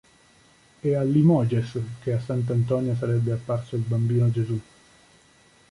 È 0.79 0.93
a 0.95 1.03
Limoges 1.03 1.79
che 2.01 2.13
a 2.13 2.19
sant'Antonio 2.19 2.95
sarebbe 2.95 3.33
apparso 3.33 3.75
il 3.75 3.83
Bambino 3.83 4.31
Gesù. 4.31 4.59